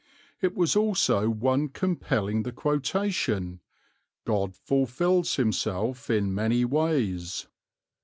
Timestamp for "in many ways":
6.09-7.45